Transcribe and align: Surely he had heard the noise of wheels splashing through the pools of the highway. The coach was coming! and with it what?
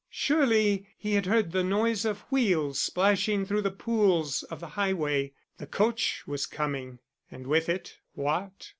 Surely 0.09 0.87
he 0.97 1.13
had 1.13 1.27
heard 1.27 1.51
the 1.51 1.63
noise 1.63 2.05
of 2.05 2.21
wheels 2.31 2.79
splashing 2.79 3.45
through 3.45 3.61
the 3.61 3.69
pools 3.69 4.41
of 4.41 4.59
the 4.59 4.69
highway. 4.69 5.31
The 5.59 5.67
coach 5.67 6.23
was 6.25 6.47
coming! 6.47 6.97
and 7.29 7.45
with 7.45 7.69
it 7.69 7.99
what? 8.13 8.69